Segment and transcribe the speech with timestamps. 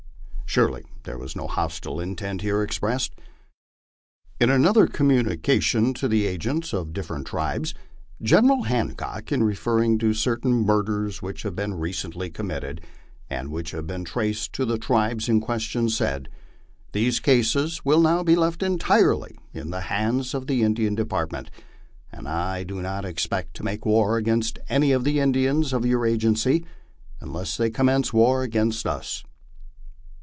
[0.53, 3.13] Surely there was no hostile intent here expressed.
[4.37, 7.73] In another communica tion to the agents of different tribes,
[8.21, 12.81] General Hancock, in referring to certain murders which had been recently committed,
[13.29, 16.27] and which had been traced to the tribes in question, said:"
[16.91, 21.49] These cases will now be left entirely in the hands of the Indian Department,
[22.11, 26.05] and I do not expect to make war against any of the Indians of your
[26.05, 26.65] agency
[27.21, 29.23] unless they commence war against us."